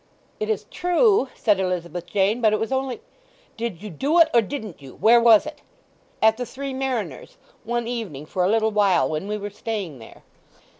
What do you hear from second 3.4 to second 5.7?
"Did you do it, or didn't you? Where was it?"